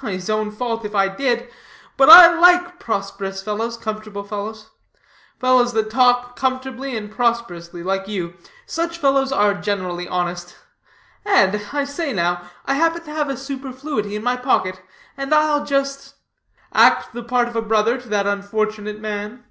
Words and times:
"His 0.00 0.30
own 0.30 0.50
fault 0.50 0.86
if 0.86 0.94
I 0.94 1.08
did. 1.08 1.52
But 1.98 2.08
I 2.08 2.38
like 2.40 2.80
prosperous 2.80 3.42
fellows, 3.42 3.76
comfortable 3.76 4.24
fellows; 4.24 4.70
fellows 5.38 5.74
that 5.74 5.90
talk 5.90 6.34
comfortably 6.34 6.96
and 6.96 7.10
prosperously, 7.10 7.82
like 7.82 8.08
you. 8.08 8.32
Such 8.64 8.96
fellows 8.96 9.32
are 9.32 9.52
generally 9.52 10.08
honest. 10.08 10.56
And, 11.26 11.60
I 11.74 11.84
say 11.84 12.14
now, 12.14 12.40
I 12.64 12.72
happen 12.72 13.02
to 13.04 13.10
have 13.12 13.28
a 13.28 13.36
superfluity 13.36 14.16
in 14.16 14.22
my 14.24 14.36
pocket, 14.36 14.80
and 15.14 15.30
I'll 15.34 15.62
just 15.66 16.14
""Act 16.72 17.12
the 17.12 17.22
part 17.22 17.48
of 17.48 17.54
a 17.54 17.60
brother 17.60 18.00
to 18.00 18.08
that 18.08 18.26
unfortunate 18.26 18.98
man?" 18.98 19.44